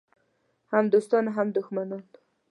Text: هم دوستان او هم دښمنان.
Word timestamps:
هم 0.71 0.85
دوستان 0.93 1.23
او 1.29 1.33
هم 1.37 1.47
دښمنان. 1.57 2.03